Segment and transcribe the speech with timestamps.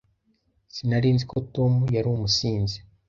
[0.73, 2.77] Sinari nzi ko Tom yari umusinzi.